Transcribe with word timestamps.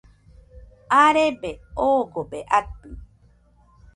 arebe 1.03 1.51
oogobe 1.87 2.39
atɨ 2.59 2.89